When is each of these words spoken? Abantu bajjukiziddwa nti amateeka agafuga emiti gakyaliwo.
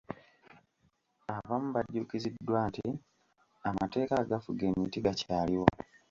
Abantu 1.35 1.67
bajjukiziddwa 1.75 2.59
nti 2.69 2.87
amateeka 3.69 4.13
agafuga 4.23 4.61
emiti 4.71 4.99
gakyaliwo. 5.05 5.67